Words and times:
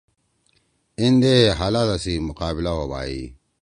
این 0.99 1.13
دے 1.23 1.35
حالادا 1.59 1.95
سی 2.03 2.13
مقابلہ 2.27 2.71
ہوبھائی۔ 2.77 3.21